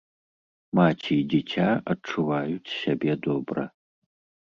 Маці 0.79 1.13
і 1.17 1.27
дзіця 1.35 1.69
адчуваюць 1.97 2.73
сябе 2.81 3.11
добра. 3.31 3.63